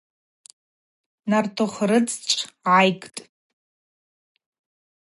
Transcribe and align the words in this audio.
Нартыхв 1.29 1.75
рыдзчӏв 1.89 2.41
гӏайгтӏ. 2.63 3.19